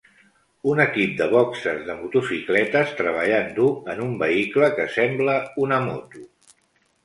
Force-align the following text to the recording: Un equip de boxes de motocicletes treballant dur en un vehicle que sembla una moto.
Un 0.69 0.79
equip 0.85 1.11
de 1.19 1.27
boxes 1.33 1.83
de 1.89 1.97
motocicletes 1.99 2.97
treballant 3.03 3.53
dur 3.61 3.69
en 3.95 4.03
un 4.09 4.19
vehicle 4.27 4.73
que 4.81 4.91
sembla 4.99 5.39
una 5.69 5.83
moto. 5.89 6.29